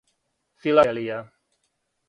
[0.63, 1.21] филателија